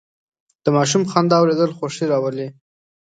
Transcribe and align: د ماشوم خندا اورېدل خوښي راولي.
د 0.63 0.65
ماشوم 0.75 1.03
خندا 1.11 1.35
اورېدل 1.39 1.71
خوښي 1.77 2.05
راولي. 2.11 2.47